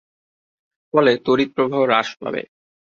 [0.93, 2.41] ফলে তড়িৎ প্রবাহ হ্রাস পাবে।